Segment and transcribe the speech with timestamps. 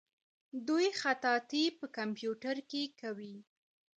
[0.67, 3.35] دوی خطاطي په کمپیوټر کې کوي.